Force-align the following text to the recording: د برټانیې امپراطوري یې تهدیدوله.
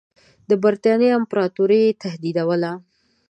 د 0.49 0.51
برټانیې 0.63 1.09
امپراطوري 1.19 1.79
یې 1.85 1.97
تهدیدوله. 2.03 2.71